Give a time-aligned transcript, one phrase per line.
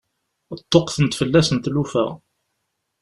[0.61, 2.05] Ṭṭuqqtent fell-asen tlufa.